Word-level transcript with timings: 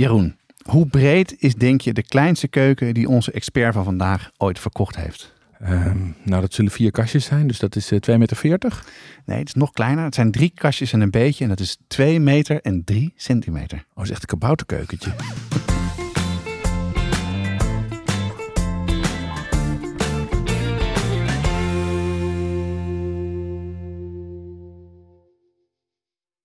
Jeroen, 0.00 0.36
hoe 0.62 0.86
breed 0.86 1.34
is 1.38 1.54
denk 1.54 1.80
je 1.80 1.92
de 1.92 2.02
kleinste 2.02 2.48
keuken 2.48 2.94
die 2.94 3.08
onze 3.08 3.32
expert 3.32 3.74
van 3.74 3.84
vandaag 3.84 4.30
ooit 4.36 4.58
verkocht 4.58 4.96
heeft? 4.96 5.32
Ehm, 5.58 5.98
nou, 6.22 6.40
dat 6.40 6.54
zullen 6.54 6.70
vier 6.70 6.90
kastjes 6.90 7.24
zijn, 7.24 7.46
dus 7.46 7.58
dat 7.58 7.76
is 7.76 7.92
uh, 7.92 7.98
2,40 8.10 8.18
meter. 8.18 8.84
Nee, 9.24 9.38
het 9.38 9.48
is 9.48 9.54
nog 9.54 9.72
kleiner. 9.72 10.04
Het 10.04 10.14
zijn 10.14 10.30
drie 10.30 10.52
kastjes 10.54 10.92
en 10.92 11.00
een 11.00 11.10
beetje 11.10 11.44
en 11.44 11.50
dat 11.50 11.60
is 11.60 11.76
2 11.86 12.20
meter 12.20 12.60
en 12.60 12.84
3 12.84 13.12
centimeter. 13.16 13.78
Oh, 13.78 13.94
dat 13.94 14.04
is 14.04 14.10
echt 14.10 14.22
een 14.22 14.28
kabouterkeukentje. 14.28 15.10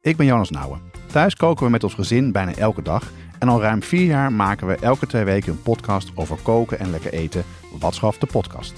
Ik 0.02 0.18
ben 0.18 0.26
Jonas 0.26 0.50
Nouwen. 0.50 1.05
Thuis 1.16 1.36
koken 1.36 1.66
we 1.66 1.72
met 1.72 1.84
ons 1.84 1.94
gezin 1.94 2.32
bijna 2.32 2.56
elke 2.56 2.82
dag. 2.82 3.12
En 3.40 3.48
al 3.48 3.62
ruim 3.62 3.84
vier 3.84 4.06
jaar 4.06 4.32
maken 4.32 4.68
we 4.68 4.76
elke 4.76 5.08
twee 5.08 5.24
weken 5.24 5.52
een 5.52 5.62
podcast 5.62 6.12
over 6.16 6.38
koken 6.42 6.80
en 6.80 6.90
lekker 6.90 7.14
eten. 7.14 7.44
Watschaf 7.80 8.18
de 8.18 8.26
podcast. 8.26 8.74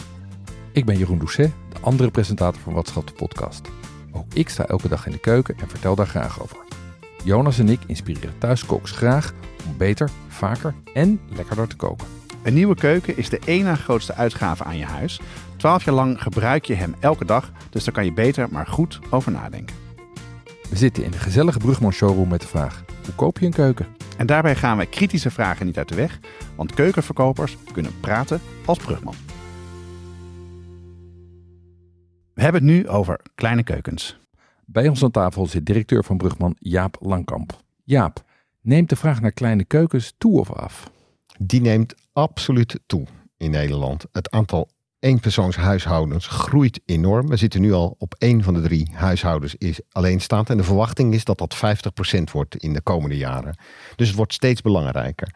Ik 0.71 0.85
ben 0.85 0.97
Jeroen 0.97 1.17
Doucet, 1.17 1.51
de 1.69 1.79
andere 1.81 2.11
presentator 2.11 2.61
van 2.61 2.73
Watschaf 2.73 3.03
de 3.03 3.13
podcast. 3.13 3.67
Ook 4.11 4.33
ik 4.33 4.49
sta 4.49 4.65
elke 4.65 4.87
dag 4.87 5.05
in 5.05 5.11
de 5.11 5.19
keuken 5.19 5.55
en 5.57 5.69
vertel 5.69 5.95
daar 5.95 6.07
graag 6.07 6.41
over. 6.41 6.57
Jonas 7.23 7.59
en 7.59 7.69
ik 7.69 7.79
inspireren 7.87 8.37
thuiskooks 8.37 8.91
graag 8.91 9.33
om 9.67 9.77
beter, 9.77 10.09
vaker 10.27 10.73
en 10.93 11.19
lekkerder 11.35 11.67
te 11.67 11.75
koken. 11.75 12.07
Een 12.43 12.53
nieuwe 12.53 12.75
keuken 12.75 13.17
is 13.17 13.29
de 13.29 13.39
ene 13.45 13.75
grootste 13.75 14.13
uitgave 14.13 14.63
aan 14.63 14.77
je 14.77 14.85
huis. 14.85 15.21
Twaalf 15.55 15.83
jaar 15.83 15.95
lang 15.95 16.21
gebruik 16.21 16.65
je 16.65 16.73
hem 16.73 16.95
elke 16.99 17.25
dag, 17.25 17.51
dus 17.69 17.83
daar 17.83 17.93
kan 17.93 18.05
je 18.05 18.13
beter 18.13 18.47
maar 18.51 18.67
goed 18.67 18.99
over 19.09 19.31
nadenken. 19.31 19.86
We 20.69 20.77
zitten 20.77 21.03
in 21.03 21.11
de 21.11 21.17
gezellige 21.17 21.59
Brugman 21.59 21.91
showroom 21.91 22.27
met 22.27 22.41
de 22.41 22.47
vraag: 22.47 22.83
hoe 23.05 23.15
koop 23.15 23.39
je 23.39 23.45
een 23.45 23.51
keuken? 23.53 23.87
En 24.17 24.25
daarbij 24.25 24.55
gaan 24.55 24.77
we 24.77 24.85
kritische 24.85 25.31
vragen 25.31 25.65
niet 25.65 25.77
uit 25.77 25.89
de 25.89 25.95
weg, 25.95 26.19
want 26.55 26.73
keukenverkopers 26.73 27.57
kunnen 27.73 27.99
praten 27.99 28.41
als 28.65 28.77
Brugman. 28.77 29.15
We 32.33 32.41
hebben 32.43 32.61
het 32.61 32.71
nu 32.71 32.87
over 32.87 33.19
kleine 33.35 33.63
keukens. 33.63 34.19
Bij 34.65 34.87
ons 34.87 35.03
aan 35.03 35.11
tafel 35.11 35.47
zit 35.47 35.65
directeur 35.65 36.03
van 36.03 36.17
Brugman 36.17 36.55
Jaap 36.59 36.97
Langkamp. 36.99 37.61
Jaap, 37.83 38.23
neemt 38.61 38.89
de 38.89 38.95
vraag 38.95 39.21
naar 39.21 39.31
kleine 39.31 39.63
keukens 39.63 40.13
toe 40.17 40.39
of 40.39 40.51
af? 40.51 40.91
Die 41.39 41.61
neemt 41.61 41.95
absoluut 42.13 42.79
toe 42.85 43.05
in 43.37 43.51
Nederland. 43.51 44.05
Het 44.11 44.31
aantal 44.31 44.69
eenpersoonshuishoudens 44.99 46.27
groeit 46.27 46.81
enorm. 46.85 47.27
We 47.27 47.35
zitten 47.35 47.61
nu 47.61 47.73
al 47.73 47.95
op 47.97 48.15
één 48.17 48.43
van 48.43 48.53
de 48.53 48.61
drie 48.61 48.89
huishoudens 48.93 49.55
is 49.55 49.79
alleenstaand. 49.91 50.49
En 50.49 50.57
de 50.57 50.63
verwachting 50.63 51.13
is 51.13 51.23
dat 51.23 51.37
dat 51.37 51.55
50% 51.55 51.59
wordt 52.31 52.55
in 52.55 52.73
de 52.73 52.81
komende 52.81 53.17
jaren. 53.17 53.57
Dus 53.95 54.07
het 54.07 54.17
wordt 54.17 54.33
steeds 54.33 54.61
belangrijker. 54.61 55.35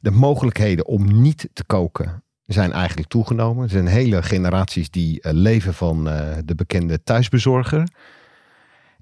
De 0.00 0.10
mogelijkheden 0.10 0.86
om 0.86 1.20
niet 1.20 1.48
te 1.52 1.64
koken 1.64 2.22
zijn 2.46 2.72
eigenlijk 2.72 3.08
toegenomen. 3.08 3.64
Er 3.64 3.70
zijn 3.70 3.86
hele 3.86 4.22
generaties 4.22 4.90
die 4.90 5.18
uh, 5.22 5.32
leven 5.32 5.74
van 5.74 6.08
uh, 6.08 6.36
de 6.44 6.54
bekende 6.54 7.02
thuisbezorger. 7.02 7.88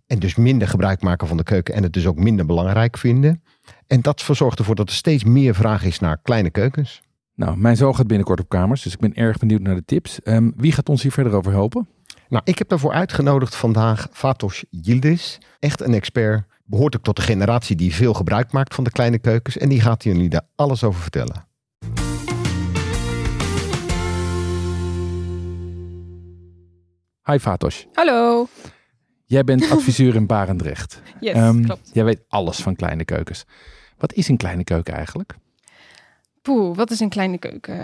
En 0.06 0.18
dus 0.18 0.34
minder 0.34 0.68
gebruik 0.68 1.02
maken 1.02 1.28
van 1.28 1.36
de 1.36 1.42
keuken 1.42 1.74
en 1.74 1.82
het 1.82 1.92
dus 1.92 2.06
ook 2.06 2.18
minder 2.18 2.46
belangrijk 2.46 2.98
vinden. 2.98 3.42
En 3.86 4.00
dat 4.00 4.20
zorgt 4.20 4.58
ervoor 4.58 4.74
dat 4.74 4.88
er 4.88 4.94
steeds 4.94 5.24
meer 5.24 5.54
vraag 5.54 5.84
is 5.84 5.98
naar 5.98 6.18
kleine 6.22 6.50
keukens. 6.50 7.00
Nou, 7.38 7.56
mijn 7.56 7.76
zoon 7.76 7.94
gaat 7.94 8.06
binnenkort 8.06 8.40
op 8.40 8.48
kamers, 8.48 8.82
dus 8.82 8.92
ik 8.92 8.98
ben 8.98 9.14
erg 9.14 9.38
benieuwd 9.38 9.60
naar 9.60 9.74
de 9.74 9.84
tips. 9.84 10.18
Um, 10.24 10.52
wie 10.56 10.72
gaat 10.72 10.88
ons 10.88 11.02
hier 11.02 11.12
verder 11.12 11.32
over 11.32 11.52
helpen? 11.52 11.88
Nou, 12.28 12.42
ik 12.44 12.58
heb 12.58 12.68
daarvoor 12.68 12.92
uitgenodigd 12.92 13.56
vandaag 13.56 14.08
Fatos 14.12 14.64
Yildiz. 14.70 15.38
Echt 15.58 15.80
een 15.80 15.94
expert. 15.94 16.44
Behoort 16.64 16.96
ook 16.96 17.02
tot 17.02 17.16
de 17.16 17.22
generatie 17.22 17.76
die 17.76 17.94
veel 17.94 18.14
gebruik 18.14 18.52
maakt 18.52 18.74
van 18.74 18.84
de 18.84 18.90
kleine 18.90 19.18
keukens. 19.18 19.58
En 19.58 19.68
die 19.68 19.80
gaat 19.80 20.04
jullie 20.04 20.28
daar 20.28 20.46
alles 20.54 20.84
over 20.84 21.00
vertellen. 21.00 21.46
Hi 27.22 27.38
Fatos. 27.38 27.86
Hallo. 27.92 28.46
Jij 29.24 29.44
bent 29.44 29.70
adviseur 29.72 30.14
in 30.14 30.26
Barendrecht. 30.26 31.02
Yes, 31.20 31.36
um, 31.36 31.64
klopt. 31.64 31.90
Jij 31.92 32.04
weet 32.04 32.24
alles 32.28 32.58
van 32.62 32.76
kleine 32.76 33.04
keukens. 33.04 33.44
Wat 33.98 34.12
is 34.12 34.28
een 34.28 34.36
kleine 34.36 34.64
keuken 34.64 34.94
eigenlijk? 34.94 35.36
Poeh, 36.48 36.76
wat 36.76 36.90
is 36.90 37.00
een 37.00 37.08
kleine 37.08 37.38
keuken? 37.38 37.74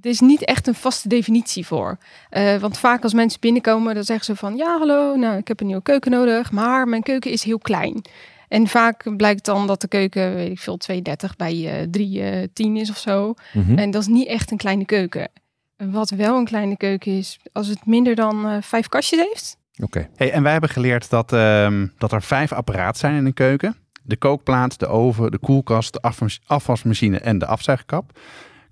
Er 0.00 0.10
is 0.10 0.20
niet 0.20 0.44
echt 0.44 0.66
een 0.66 0.74
vaste 0.74 1.08
definitie 1.08 1.66
voor. 1.66 1.98
Uh, 2.30 2.56
want 2.56 2.78
vaak 2.78 3.02
als 3.02 3.14
mensen 3.14 3.40
binnenkomen, 3.40 3.94
dan 3.94 4.04
zeggen 4.04 4.24
ze 4.24 4.36
van... 4.36 4.56
ja, 4.56 4.78
hallo, 4.78 5.16
nou, 5.16 5.36
ik 5.36 5.48
heb 5.48 5.60
een 5.60 5.66
nieuwe 5.66 5.82
keuken 5.82 6.10
nodig, 6.10 6.50
maar 6.50 6.88
mijn 6.88 7.02
keuken 7.02 7.30
is 7.30 7.42
heel 7.42 7.58
klein. 7.58 8.02
En 8.48 8.66
vaak 8.66 9.16
blijkt 9.16 9.44
dan 9.44 9.66
dat 9.66 9.80
de 9.80 9.88
keuken, 9.88 10.34
weet 10.34 10.50
ik 10.50 10.58
veel, 10.58 10.76
230 10.76 11.36
bij 11.36 11.82
uh, 11.82 11.90
310 11.90 12.74
uh, 12.74 12.80
is 12.80 12.90
of 12.90 12.98
zo. 12.98 13.34
Mm 13.52 13.64
-hmm. 13.64 13.78
En 13.78 13.90
dat 13.90 14.02
is 14.02 14.08
niet 14.08 14.28
echt 14.28 14.50
een 14.50 14.56
kleine 14.56 14.84
keuken. 14.84 15.30
Wat 15.76 16.10
wel 16.10 16.36
een 16.36 16.44
kleine 16.44 16.76
keuken 16.76 17.12
is, 17.12 17.38
als 17.52 17.66
het 17.66 17.86
minder 17.86 18.14
dan 18.14 18.46
uh, 18.46 18.56
vijf 18.60 18.88
kastjes 18.88 19.20
heeft. 19.20 19.56
Oké. 19.72 19.84
Okay. 19.84 20.10
Hey, 20.16 20.32
en 20.32 20.42
wij 20.42 20.52
hebben 20.52 20.70
geleerd 20.70 21.10
dat, 21.10 21.32
um, 21.32 21.92
dat 21.98 22.12
er 22.12 22.22
vijf 22.22 22.52
apparaten 22.52 23.00
zijn 23.00 23.14
in 23.14 23.26
een 23.26 23.34
keuken 23.34 23.76
de 24.08 24.16
kookplaat, 24.16 24.78
de 24.78 24.86
oven, 24.86 25.30
de 25.30 25.38
koelkast, 25.38 25.92
de 25.92 26.00
afwas 26.00 26.40
afwasmachine 26.46 27.18
en 27.18 27.38
de 27.38 27.46
afzuigkap. 27.46 28.18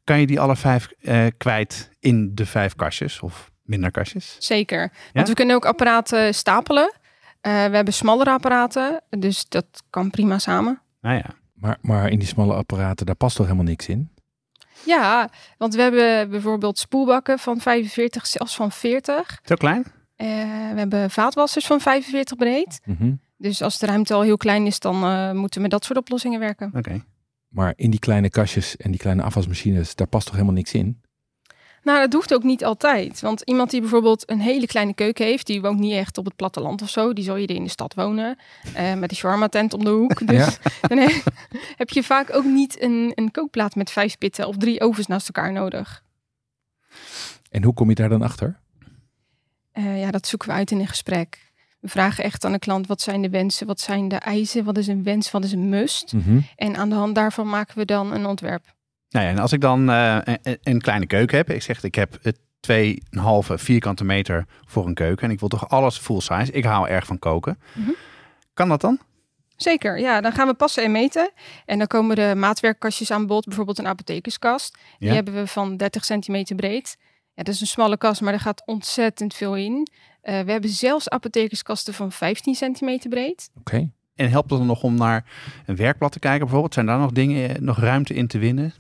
Kan 0.05 0.21
je 0.21 0.27
die 0.27 0.41
alle 0.41 0.57
vijf 0.57 0.89
uh, 1.01 1.27
kwijt 1.37 1.91
in 2.01 2.35
de 2.35 2.47
vijf 2.47 2.75
kastjes 2.75 3.21
of 3.21 3.51
minder 3.63 3.91
kastjes? 3.91 4.37
Zeker. 4.39 4.93
Want 5.13 5.29
we 5.29 5.35
kunnen 5.35 5.57
ook 5.57 5.67
apparaten 5.67 6.35
stapelen. 6.35 6.93
Uh, 7.43 7.53
we 7.53 7.77
hebben 7.77 7.95
smallere 7.95 8.31
apparaten, 8.31 9.03
dus 9.11 9.49
dat 9.49 9.67
kan 9.91 10.11
prima 10.11 10.39
samen. 10.39 10.81
Nou 11.01 11.17
ja. 11.17 11.35
Maar, 11.55 11.79
maar 11.81 12.11
in 12.11 12.19
die 12.19 12.29
smalle 12.29 12.55
apparaten, 12.55 13.07
daar 13.07 13.15
past 13.15 13.37
toch 13.37 13.47
helemaal 13.47 13.67
niks 13.67 13.89
in? 13.89 14.11
Ja, 14.85 15.31
want 15.59 15.75
we 15.75 15.83
hebben 15.83 16.31
bijvoorbeeld 16.31 16.79
spoelbakken 16.79 17.39
van 17.39 17.61
45, 17.61 18.27
zelfs 18.27 18.57
van 18.57 18.73
40. 18.73 19.41
Zo 19.45 19.55
klein? 19.55 19.85
Uh, 20.17 20.29
we 20.73 20.79
hebben 20.79 21.11
vaatwassers 21.11 21.67
van 21.67 21.81
45 21.81 22.37
breed. 22.37 22.81
Mm 22.85 22.97
-hmm. 22.99 23.21
Dus 23.37 23.63
als 23.63 23.79
de 23.79 23.87
ruimte 23.87 24.15
al 24.15 24.23
heel 24.23 24.37
klein 24.37 24.67
is, 24.67 24.79
dan 24.79 25.05
uh, 25.05 25.33
moeten 25.33 25.57
we 25.57 25.61
met 25.61 25.71
dat 25.71 25.85
soort 25.85 25.99
oplossingen 25.99 26.41
werken. 26.41 26.67
Oké. 26.67 26.79
Okay. 26.79 27.03
Maar 27.49 27.73
in 27.77 27.91
die 27.91 28.01
kleine 28.01 28.31
kastjes 28.31 28.77
en 28.77 28.91
die 28.91 29.01
kleine 29.01 29.23
afwasmachines, 29.23 29.95
daar 29.95 30.07
past 30.07 30.25
toch 30.27 30.35
helemaal 30.35 30.57
niks 30.57 30.73
in? 30.73 31.01
Nou, 31.87 32.01
dat 32.01 32.13
hoeft 32.13 32.35
ook 32.35 32.43
niet 32.43 32.65
altijd. 32.65 33.21
Want 33.21 33.41
iemand 33.41 33.71
die 33.71 33.81
bijvoorbeeld 33.81 34.31
een 34.31 34.41
hele 34.41 34.67
kleine 34.67 34.95
keuken 34.95 35.27
heeft, 35.27 35.47
die 35.47 35.61
woont 35.61 35.79
niet 35.79 35.93
echt 35.93 36.19
op 36.19 36.25
het 36.25 36.37
platteland 36.37 36.83
of 36.83 36.91
zo. 36.91 37.13
Die 37.13 37.25
zal 37.25 37.37
je 37.37 37.47
in 37.47 37.65
de 37.65 37.71
stad 37.71 37.95
wonen. 37.95 38.39
Uh, 38.77 38.95
met 38.95 39.11
een 39.11 39.17
shawarma 39.17 39.49
tent 39.49 39.75
om 39.75 39.85
de 39.85 39.91
hoek. 39.91 40.27
Dus 40.27 40.37
ja? 40.37 40.71
dan 40.81 40.99
he, 40.99 41.21
heb 41.83 41.91
je 41.91 42.03
vaak 42.03 42.35
ook 42.35 42.45
niet 42.45 42.83
een, 42.83 43.13
een 43.15 43.31
kookplaat 43.31 43.75
met 43.75 43.91
vijf 43.91 44.19
pitten 44.19 44.47
of 44.47 44.57
drie 44.57 44.81
ovens 44.81 45.07
naast 45.07 45.27
elkaar 45.27 45.53
nodig. 45.53 46.05
En 47.51 47.63
hoe 47.63 47.75
kom 47.75 47.89
je 47.89 47.95
daar 47.95 48.09
dan 48.09 48.23
achter? 48.23 48.61
Uh, 49.75 50.01
ja, 50.01 50.11
dat 50.11 50.27
zoeken 50.27 50.49
we 50.49 50.55
uit 50.55 50.71
in 50.71 50.81
een 50.81 50.87
gesprek. 50.87 51.46
We 51.87 51.93
vragen 51.93 52.25
echt 52.25 52.45
aan 52.45 52.53
de 52.53 52.59
klant 52.59 52.87
wat 52.87 53.01
zijn 53.01 53.23
de 53.23 53.31
wensen, 53.31 53.67
wat 53.67 53.81
zijn 53.81 54.09
de 54.09 54.17
eisen, 54.17 54.65
wat 54.65 54.79
is 54.79 54.87
een 54.87 55.03
wens, 55.03 55.31
wat 55.31 55.45
is 55.45 55.53
een 55.53 55.69
must. 55.69 56.13
Mm 56.13 56.23
-hmm. 56.25 56.47
En 56.57 56.77
aan 56.77 56.89
de 56.89 56.95
hand 56.95 57.15
daarvan 57.15 57.49
maken 57.49 57.79
we 57.79 57.85
dan 57.85 58.13
een 58.13 58.27
ontwerp. 58.27 58.65
Nou 59.09 59.25
ja, 59.25 59.31
en 59.31 59.39
als 59.39 59.53
ik 59.53 59.61
dan 59.61 59.91
uh, 59.91 60.19
een, 60.25 60.59
een, 60.63 60.81
kleine 60.81 61.07
keuken 61.07 61.37
heb, 61.37 61.51
ik 61.51 61.63
zeg 61.63 61.83
ik 61.83 61.95
heb 61.95 62.19
het 62.23 62.39
2,5 62.71 63.55
vierkante 63.55 64.05
meter 64.05 64.45
voor 64.65 64.87
een 64.87 64.95
keuken 64.95 65.27
en 65.27 65.31
ik 65.31 65.41
wil 65.41 65.49
toch 65.49 65.69
alles 65.69 65.99
full 65.99 66.21
size. 66.21 66.53
Ik 66.53 66.65
hou 66.65 66.89
erg 66.89 67.07
van 67.07 67.19
koken. 67.19 67.59
Mm 67.73 67.85
-hmm. 67.85 67.95
Kan 68.55 68.69
dat 68.69 68.81
dan? 68.81 68.99
Zeker, 69.57 69.99
ja. 69.99 70.21
Dan 70.21 70.33
gaan 70.33 70.47
we 70.47 70.55
passen 70.55 70.85
en 70.85 70.93
meten. 70.93 71.31
En 71.67 71.79
dan 71.79 71.87
komen 71.87 72.17
de 72.17 72.35
maatwerkkastjes 72.37 73.11
aan 73.11 73.27
bod. 73.27 73.45
Bijvoorbeeld 73.45 73.79
een 73.79 73.87
apothekerskast. 73.87 74.77
Die 74.99 75.09
ja. 75.09 75.15
hebben 75.15 75.35
we 75.35 75.47
van 75.47 75.77
30 75.77 76.05
centimeter 76.05 76.57
breed. 76.57 76.97
Ja, 77.35 77.43
dat 77.43 77.55
is 77.55 77.61
een 77.61 77.67
smalle 77.67 77.97
kast, 77.97 78.21
maar 78.21 78.33
er 78.33 78.41
gaat 78.41 78.63
ontzettend 78.67 79.35
veel 79.35 79.57
in. 79.57 79.89
Uh, 80.29 80.41
we 80.41 80.51
hebben 80.53 80.71
zelfs 80.71 81.09
apothekerskasten 81.09 81.95
van 81.95 82.13
15 82.13 82.55
centimeter 82.55 83.11
breed. 83.11 83.51
Oké. 83.59 83.75
Okay. 83.75 83.91
En 84.15 84.31
helpt 84.31 84.51
het 84.51 84.59
dan 84.59 84.69
nog 84.69 84.83
om 84.83 84.95
naar 84.95 85.25
een 85.67 85.77
werkblad 85.77 86.13
te 86.13 86.19
kijken 86.19 86.41
bijvoorbeeld? 86.41 86.75
Zijn 86.75 86.87
daar 86.87 86.99
nog 86.99 87.13
dingen, 87.13 87.65
nog 87.65 87.79
ruimte 87.79 88.15
in 88.15 88.27
te 88.27 88.39
winnen? 88.39 88.75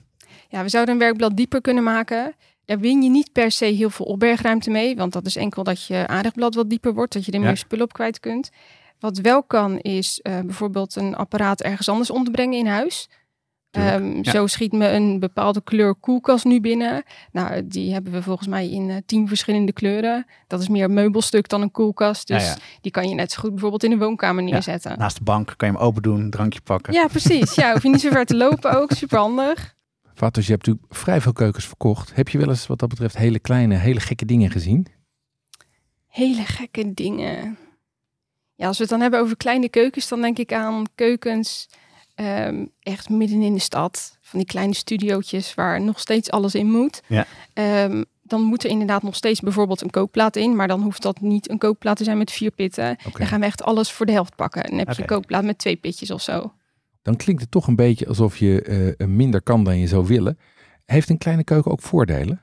Ja, 0.49 0.62
we 0.62 0.69
zouden 0.69 0.94
een 0.94 1.00
werkblad 1.00 1.37
dieper 1.37 1.61
kunnen 1.61 1.82
maken. 1.82 2.35
Daar 2.65 2.79
win 2.79 3.03
je 3.03 3.11
niet 3.11 3.32
per 3.32 3.50
se 3.50 3.65
heel 3.65 3.91
veel 3.91 4.06
opbergruimte 4.06 4.70
mee. 4.70 4.97
Want 4.97 5.12
dat 5.12 5.26
is 5.26 5.37
enkel 5.37 5.62
dat 5.62 5.87
je 5.87 6.06
aardigblad 6.06 6.55
wat 6.55 6.70
dieper 6.70 6.94
wordt. 6.94 7.12
Dat 7.12 7.25
je 7.25 7.32
er 7.32 7.41
ja. 7.41 7.44
meer 7.44 7.56
spullen 7.56 7.85
op 7.85 7.93
kwijt 7.93 8.20
kunt. 8.20 8.50
Wat 8.99 9.19
wel 9.19 9.43
kan 9.43 9.79
is 9.79 10.20
uh, 10.23 10.41
bijvoorbeeld 10.41 10.97
een 10.97 11.15
apparaat 11.15 11.62
ergens 11.62 11.88
anders 11.88 12.11
onderbrengen 12.11 12.59
in 12.59 12.67
huis. 12.67 13.09
Um, 13.71 14.17
ja. 14.23 14.31
Zo 14.31 14.47
schiet 14.47 14.73
me 14.73 14.89
een 14.89 15.21
bepaalde 15.21 15.63
kleur 15.63 15.95
koelkast 15.95 16.45
nu 16.45 16.61
binnen. 16.61 17.03
Nou, 17.33 17.67
die 17.67 17.93
hebben 17.93 18.13
we 18.13 18.23
volgens 18.23 18.49
mij 18.49 18.71
in 18.71 18.89
uh, 18.89 18.97
tien 19.07 19.29
verschillende 19.29 19.73
kleuren. 19.73 20.27
Dat 20.47 20.61
is 20.61 20.69
meer 20.69 20.85
een 20.85 20.95
meubelstuk 20.95 21.49
dan 21.49 21.63
een 21.63 21.71
koelkast. 21.71 22.27
Dus 22.27 22.45
ja, 22.45 22.49
ja. 22.49 22.57
die 22.81 22.93
kan 22.93 23.09
je 23.09 23.15
net 23.15 23.33
zo 23.33 23.41
goed 23.41 23.51
bijvoorbeeld 23.51 23.85
in 23.85 23.91
de 23.91 23.99
woonkamer 23.99 24.43
neerzetten. 24.43 24.99
naast 24.99 25.17
de 25.17 25.25
bank 25.25 25.55
kan 25.57 25.69
je 25.69 25.75
hem 25.75 25.85
open 25.85 26.03
doen, 26.03 26.21
een 26.21 26.31
drankje 26.31 26.61
pakken. 26.61 26.93
Ja, 26.93 27.07
precies. 27.07 27.55
Ja, 27.55 27.73
hoef 27.73 27.83
je 27.83 27.89
niet 27.89 28.01
zo 28.01 28.11
ver 28.11 28.27
te 28.27 28.37
lopen 28.45 28.81
ook. 28.81 28.93
Super 28.93 29.19
handig. 29.19 29.75
Fatos, 30.15 30.47
je 30.47 30.53
hebt 30.53 30.67
natuurlijk 30.67 30.95
vrij 30.95 31.21
veel 31.21 31.33
keukens 31.33 31.67
verkocht. 31.67 32.15
Heb 32.15 32.29
je 32.29 32.39
wel 32.39 32.49
eens 32.49 32.67
wat 32.67 32.79
dat 32.79 32.89
betreft 32.89 33.17
hele 33.17 33.39
kleine, 33.39 33.75
hele 33.75 34.01
gekke 34.01 34.25
dingen 34.25 34.51
gezien? 34.51 34.87
Hele 36.07 36.43
gekke 36.45 36.95
dingen. 36.95 37.59
Ja, 38.55 38.67
als 38.67 38.77
we 38.77 38.83
het 38.83 38.93
dan 38.93 39.01
hebben 39.01 39.21
over 39.21 39.37
kleine 39.37 39.69
keukens, 39.69 40.09
dan 40.09 40.21
denk 40.21 40.39
ik 40.39 40.53
aan 40.53 40.85
keukens 40.95 41.69
ehm, 42.17 42.65
echt 42.83 43.09
midden 43.09 43.43
in 43.43 43.55
de 43.55 43.61
stad, 43.61 44.19
van 44.21 44.39
die 44.39 44.49
kleine 44.49 44.75
studiootjes 44.75 45.55
waar 45.55 45.81
nog 45.81 46.01
steeds 46.01 46.31
alles 46.31 46.55
in 46.55 46.71
moet. 46.71 47.03
Ja. 47.07 47.27
Ehm, 47.53 48.03
dan 48.23 48.43
moet 48.43 48.65
er 48.65 48.71
inderdaad 48.71 49.03
nog 49.03 49.15
steeds 49.15 49.41
bijvoorbeeld 49.41 49.83
een 49.83 49.91
kookplaat 49.91 50.37
in. 50.37 50.57
Maar 50.57 50.69
dan 50.69 50.83
hoeft 50.83 51.03
dat 51.03 51.21
niet 51.21 51.51
een 51.51 51.59
kookplaat 51.59 51.97
te 51.97 52.05
zijn 52.05 52.19
met 52.19 52.33
vier 52.33 52.51
pitten. 52.51 52.97
Dan 53.13 53.27
gaan 53.27 53.41
we 53.41 53.47
echt 53.47 53.63
alles 53.63 53.93
voor 53.93 54.07
de 54.07 54.13
helft 54.13 54.37
pakken. 54.37 54.63
En 54.63 54.69
dan 54.69 54.79
heb 54.79 54.93
je 54.93 55.03
een 55.03 55.09
kookplaat 55.09 55.45
met 55.45 55.59
twee 55.59 55.77
pitjes 55.77 56.11
of 56.11 56.23
zo. 56.23 56.53
Dan 57.03 57.17
klinkt 57.17 57.43
het 57.43 57.51
toch 57.51 57.67
een 57.67 57.77
beetje 57.77 58.07
alsof 58.07 58.37
je 58.37 58.63
eh, 58.63 59.07
minder 59.07 59.43
kan 59.43 59.65
dan 59.65 59.79
je 59.79 59.87
zou 59.87 60.07
willen. 60.07 60.39
Heeft 60.85 61.09
een 61.09 61.19
kleine 61.19 61.45
keuken 61.45 61.71
ook 61.71 61.83
voordelen? 61.83 62.41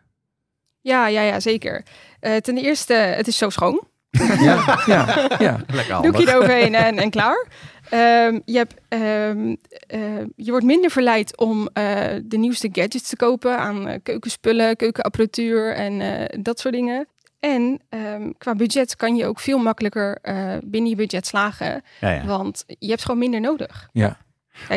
Ja, 0.81 1.07
ja, 1.07 1.21
ja, 1.21 1.39
zeker. 1.39 1.85
Eh, 2.19 2.35
ten 2.35 2.57
eerste, 2.57 2.93
het 2.93 3.27
is 3.27 3.37
zo 3.37 3.49
schoon. 3.49 3.87
Ja, 4.09 4.79
ja, 4.85 5.29
ja. 5.39 5.63
Lekker 5.73 6.01
Doekje 6.01 6.29
eroverheen 6.29 6.75
en, 6.75 6.97
en 6.97 7.09
klaar. 7.09 7.47
Ehm, 7.93 8.39
je, 8.45 8.57
hebt, 8.57 8.73
ehm, 8.87 9.55
eh, 9.87 10.25
je 10.35 10.51
wordt 10.51 10.65
minder 10.65 10.91
verleid 10.91 11.37
om 11.37 11.69
eh, 11.73 12.05
de 12.23 12.37
nieuwste 12.37 12.69
gadgets 12.71 13.09
te 13.09 13.15
kopen 13.15 13.57
aan 13.57 13.87
eh, 13.87 13.99
keukenspullen, 14.03 14.75
keukenapparatuur 14.75 15.73
en 15.73 16.01
dat 16.41 16.59
soort 16.59 16.73
dingen. 16.73 17.07
En 17.39 17.79
ehm, 17.89 18.31
qua 18.37 18.55
budget 18.55 18.95
kan 18.95 19.15
je 19.15 19.25
ook 19.25 19.39
veel 19.39 19.57
makkelijker 19.57 20.17
binnen 20.63 20.89
je 20.89 20.95
budget 20.95 21.27
slagen, 21.27 21.83
Ja, 21.99 22.09
ja. 22.11 22.25
want 22.25 22.63
je 22.79 22.89
hebt 22.89 23.01
gewoon 23.01 23.19
minder 23.19 23.41
nodig. 23.41 23.89
ja. 23.91 24.17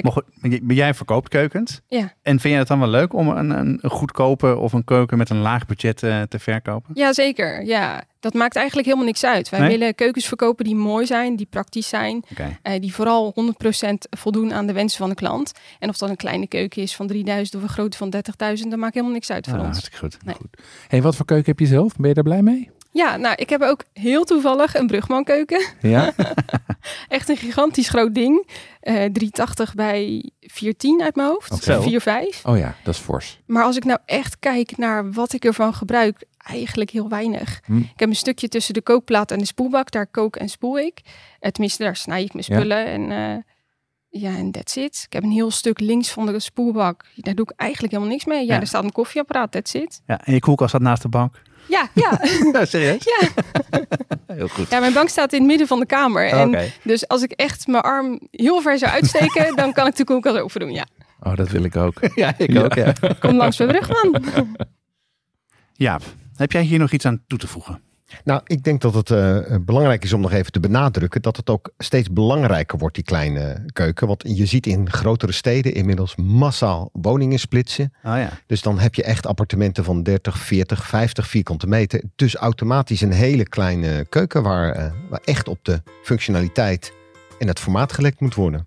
Maar 0.02 0.12
goed, 0.12 0.25
maar 0.62 0.75
jij 0.76 0.94
verkoopt 0.94 1.28
keukens. 1.28 1.81
Ja. 1.88 2.12
En 2.23 2.40
vind 2.40 2.52
je 2.55 2.58
het 2.58 2.69
dan 2.69 2.78
wel 2.78 2.88
leuk 2.88 3.12
om 3.14 3.28
een, 3.28 3.50
een, 3.50 3.78
een 3.81 3.90
goedkope 3.90 4.56
of 4.56 4.73
een 4.73 4.84
keuken 4.84 5.19
met 5.19 5.31
een 5.31 5.38
laag 5.40 5.67
budget 5.67 6.02
eh, 6.02 6.23
te 6.23 6.38
verkopen? 6.38 6.90
Jazeker, 6.94 7.64
ja. 7.64 8.05
Dat 8.20 8.34
maakt 8.34 8.56
eigenlijk 8.56 8.87
helemaal 8.87 9.06
niks 9.08 9.25
uit. 9.25 9.49
Wij 9.49 9.61
Nee? 9.61 9.78
willen 9.78 9.94
keukens 9.94 10.26
verkopen 10.26 10.64
die 10.64 10.75
mooi 10.75 11.06
zijn, 11.06 11.37
die 11.37 11.46
praktisch 11.50 11.88
zijn. 11.88 12.25
Eh, 12.62 12.81
die 12.81 12.94
vooral 12.94 13.32
100% 13.34 14.08
voldoen 14.17 14.52
aan 14.55 14.67
de 14.67 14.73
wensen 14.73 14.99
van 14.99 15.08
de 15.08 15.14
klant. 15.14 15.52
En 15.78 15.88
of 15.88 15.96
dat 15.96 16.08
een 16.08 16.17
kleine 16.17 16.46
keuken 16.46 16.82
is 16.82 16.96
van 16.96 17.06
3000 17.06 17.56
of 17.56 17.62
een 17.62 17.69
grote 17.75 17.96
van 17.96 18.11
30.000, 18.11 18.69
dat 18.70 18.78
maakt 18.78 18.94
helemaal 18.94 19.14
niks 19.14 19.31
uit 19.31 19.44
voor 19.46 19.55
Ah, 19.58 19.61
ons. 19.61 19.69
hartstikke 19.70 19.99
goed. 19.99 20.17
Nee. 20.25 20.34
Goed. 20.34 20.62
Hey, 20.88 21.02
wat 21.02 21.17
voor 21.17 21.26
keuken 21.26 21.46
heb 21.50 21.58
je 21.58 21.67
zelf? 21.67 21.96
Ben 21.96 22.08
je 22.08 22.14
daar 22.14 22.25
blij 22.25 22.43
mee? 22.43 22.70
Ja, 22.93 23.17
nou, 23.17 23.34
ik 23.38 23.50
heb 23.50 23.62
ook 23.62 23.84
heel 23.93 24.25
toevallig 24.25 24.75
een 24.75 24.87
Brugman 24.87 25.25
keuken. 25.25 25.67
Ja? 25.81 26.12
Echt 27.09 27.29
een 27.29 27.37
gigantisch 27.37 27.88
groot 27.88 28.15
ding. 28.15 28.49
Eh 28.81 28.94
380 28.94 29.75
bij 29.75 30.31
410 30.41 31.03
uit 31.03 31.17
mijn 31.17 31.29
hoofd. 31.29 31.53
Oké. 31.53 31.83
4,5. 32.35 32.43
Oh 32.43 32.59
ja, 32.59 32.75
dat 32.85 32.94
is 32.94 33.00
fors. 33.00 33.41
Maar 33.47 33.62
als 33.65 33.77
ik 33.77 33.85
nou 33.85 33.99
echt 34.06 34.38
kijk 34.38 34.77
naar 34.77 35.12
wat 35.12 35.33
ik 35.33 35.44
ervan 35.44 35.75
gebruik, 35.75 36.25
eigenlijk 36.37 36.91
heel 36.91 37.09
weinig. 37.09 37.61
Hm. 37.65 37.77
Ik 37.79 37.91
heb 37.97 38.09
een 38.09 38.17
stukje 38.17 38.49
tussen 38.49 38.75
de 38.75 38.83
kookplaat 38.83 39.31
en 39.31 39.38
de 39.38 39.47
spoelbak. 39.47 39.91
Daar 39.91 40.06
kook 40.06 40.37
en 40.37 40.49
spoel 40.49 40.79
ik. 40.79 41.00
Eh, 41.41 41.50
tenminste, 41.50 41.83
daar 41.83 41.97
snij 41.97 42.23
ik 42.23 42.33
mijn 42.35 42.44
Ja. 42.49 42.56
spullen. 42.56 42.87
En 42.87 43.11
eh, 43.11 43.43
ja, 44.23 44.37
en 44.37 44.50
that's 44.50 44.77
it. 44.77 45.03
Ik 45.06 45.12
heb 45.12 45.23
een 45.23 45.31
heel 45.31 45.50
stuk 45.50 45.81
links 45.81 46.11
van 46.11 46.27
de 46.27 46.41
spoelbak. 46.41 47.05
Daar 47.15 47.35
doe 47.35 47.44
ik 47.50 47.61
eigenlijk 47.61 47.93
helemaal 47.93 48.12
niks 48.12 48.25
mee. 48.25 48.47
Ja, 48.47 48.55
Ja. 48.55 48.61
er 48.61 48.67
staat 48.67 48.85
een 48.85 48.93
koffieapparaat, 48.93 49.53
that's 49.53 49.75
it. 49.75 50.00
Ja, 50.06 50.21
en 50.25 50.33
je 50.33 50.41
koelkast 50.41 50.69
staat 50.69 50.83
naast 50.83 51.03
de 51.03 51.09
bank. 51.09 51.43
Ja, 51.69 51.88
ja. 51.94 52.21
Ja, 52.53 52.65
serieus? 52.65 53.05
Ja. 53.05 53.29
Heel 54.47 54.55
goed. 54.57 54.71
ja, 54.71 54.81
mijn 54.81 54.93
bank 54.93 55.09
staat 55.09 55.33
in 55.33 55.39
het 55.39 55.49
midden 55.49 55.67
van 55.67 55.79
de 55.81 55.87
kamer. 55.87 56.27
En 56.29 56.71
dus 56.83 57.09
als 57.09 57.23
ik 57.23 57.31
echt 57.33 57.67
mijn 57.67 57.83
arm 57.83 58.21
heel 58.31 58.61
ver 58.61 58.79
zou 58.79 58.93
uitsteken, 58.93 59.57
dan 59.57 59.73
kan 59.73 59.87
ik 59.87 59.97
de 59.97 60.05
koelkast 60.05 60.37
open 60.39 60.61
doen. 60.61 60.73
Ja, 60.73 60.87
Oh, 61.21 61.37
dat 61.37 61.49
wil 61.49 61.65
ik 61.65 61.77
ook. 61.77 61.95
Ja, 62.15 62.35
ik 62.39 62.53
Ja. 62.53 62.63
ook. 62.63 62.75
Ja. 62.75 62.93
kom 63.21 63.37
langs 63.37 63.57
bij 63.57 63.67
Brugman. 63.67 64.23
Jaap, 65.73 66.03
heb 66.37 66.53
jij 66.53 66.63
hier 66.63 66.79
nog 66.79 66.93
iets 66.93 67.05
aan 67.05 67.25
toe 67.27 67.39
te 67.39 67.47
voegen? 67.47 67.83
Nou, 68.25 68.41
ik 68.44 68.62
denk 68.62 68.81
dat 68.81 68.94
het 68.94 69.11
eh, 69.11 69.38
belangrijk 69.61 70.05
is 70.05 70.12
om 70.12 70.20
nog 70.20 70.32
even 70.32 70.53
te 70.53 70.61
benadrukken 70.61 71.23
dat 71.23 71.37
het 71.37 71.50
ook 71.50 71.73
steeds 71.79 72.11
belangrijker 72.11 72.79
wordt, 72.79 72.94
die 72.94 73.05
kleine 73.05 73.64
keuken. 73.73 74.06
Want 74.06 74.23
je 74.26 74.47
ziet 74.47 74.67
in 74.67 74.91
grotere 74.91 75.32
steden 75.32 75.75
inmiddels 75.75 76.17
massaal 76.17 76.91
woningen 76.93 77.38
splitsen. 77.38 77.93
Oh 78.05 78.17
ja. 78.17 78.31
Dus 78.47 78.62
dan 78.62 78.79
heb 78.79 78.94
je 78.94 79.03
echt 79.03 79.26
appartementen 79.26 79.85
van 79.85 80.03
30, 80.03 80.38
40, 80.38 80.87
50 80.87 81.29
vierkante 81.29 81.67
meter. 81.67 82.03
Dus 82.17 82.35
automatisch 82.35 83.00
een 83.00 83.12
hele 83.12 83.49
kleine 83.49 84.06
keuken 84.09 84.43
waar, 84.43 84.73
eh, 84.73 84.93
waar 85.09 85.20
echt 85.25 85.49
op 85.49 85.59
de 85.62 85.82
functionaliteit 86.02 86.93
en 87.38 87.49
het 87.49 87.61
formaat 87.61 87.93
gelekt 87.93 88.20
moet 88.20 88.35
worden. 88.35 88.67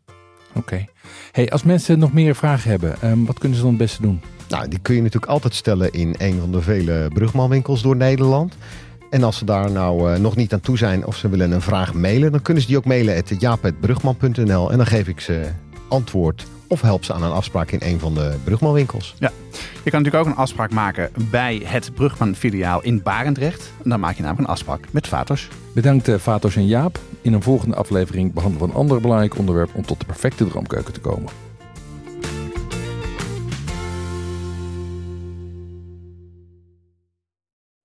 Oké. 0.53 0.85
Hey, 1.31 1.50
als 1.50 1.63
mensen 1.63 2.00
nog 2.00 2.13
meer 2.13 2.35
vragen 2.35 2.69
hebben, 2.69 3.01
ehm, 3.01 3.24
wat 3.25 3.39
kunnen 3.39 3.57
ze 3.57 3.63
dan 3.63 3.74
het 3.74 3.81
beste 3.81 4.01
doen? 4.01 4.21
Nou, 4.50 4.68
die 4.68 4.80
kun 4.80 4.95
je 4.95 5.01
natuurlijk 5.01 5.31
altijd 5.31 5.53
stellen 5.56 5.92
in 5.92 6.15
een 6.18 6.39
van 6.39 6.51
de 6.51 6.62
vele 6.62 7.09
brugmanwinkels 7.13 7.81
door 7.81 7.95
Nederland. 7.95 8.56
En 9.09 9.23
als 9.23 9.38
ze 9.38 9.45
daar 9.45 9.71
nou 9.71 10.13
eh, 10.13 10.19
nog 10.19 10.35
niet 10.35 10.53
aan 10.53 10.59
toe 10.59 10.77
zijn 10.77 11.06
of 11.06 11.15
ze 11.15 11.29
willen 11.29 11.51
een 11.51 11.61
vraag 11.61 11.94
mailen, 11.94 12.31
dan 12.31 12.41
kunnen 12.41 12.63
ze 12.63 12.69
die 12.69 12.77
ook 12.77 12.85
mailen 12.85 13.17
at 13.17 13.41
jaap.brugman.nl 13.41 14.71
en 14.71 14.77
dan 14.77 14.85
geef 14.85 15.07
ik 15.07 15.19
ze 15.19 15.50
antwoord 15.88 16.45
of 16.67 16.81
help 16.81 17.03
ze 17.03 17.13
aan 17.13 17.23
een 17.23 17.31
afspraak 17.31 17.71
in 17.71 17.79
een 17.81 18.00
van 18.00 18.13
de 18.13 18.35
brugmanwinkels. 18.44 19.15
Je 19.83 19.89
kan 19.91 20.01
natuurlijk 20.01 20.15
ook 20.15 20.25
een 20.25 20.41
afspraak 20.41 20.71
maken 20.71 21.09
bij 21.29 21.61
het 21.63 21.94
Brugman 21.94 22.35
filiaal 22.35 22.83
in 22.83 23.01
Barendrecht. 23.01 23.71
En 23.83 23.89
dan 23.89 24.00
maak 24.00 24.15
je 24.15 24.21
namelijk 24.21 24.47
een 24.47 24.53
afspraak 24.53 24.85
met 24.91 25.07
Vatos. 25.07 25.47
Bedankt 25.73 26.07
eh, 26.07 26.15
Vatos 26.15 26.56
en 26.56 26.65
Jaap. 26.65 27.00
In 27.21 27.33
een 27.33 27.44
volgende 27.44 27.75
aflevering 27.75 28.33
behandelen 28.33 28.67
we 28.67 28.73
een 28.73 28.79
ander 28.79 29.01
belangrijk 29.01 29.38
onderwerp 29.38 29.69
om 29.73 29.85
tot 29.85 30.00
de 30.00 30.06
perfecte 30.06 30.47
droomkeuken 30.47 30.94
te 30.94 31.00
komen. 31.00 31.49